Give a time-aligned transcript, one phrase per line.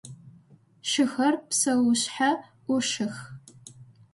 [0.89, 2.29] Шыхэр псэушъхьэ
[2.65, 3.15] ӏушых.